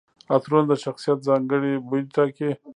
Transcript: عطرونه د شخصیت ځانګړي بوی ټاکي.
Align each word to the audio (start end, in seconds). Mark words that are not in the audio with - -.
عطرونه 0.33 0.65
د 0.69 0.73
شخصیت 0.83 1.19
ځانګړي 1.27 1.71
بوی 1.87 2.01
ټاکي. 2.15 2.49